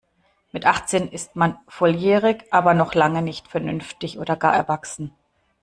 Mit 0.51 0.65
achtzehn 0.65 1.09
ist 1.11 1.35
man 1.35 1.59
volljährig, 1.67 2.45
aber 2.49 2.73
noch 2.73 2.95
lange 2.95 3.21
nicht 3.21 3.47
vernünftig 3.47 4.17
oder 4.17 4.35
gar 4.35 4.51
erwachsen. 4.55 5.13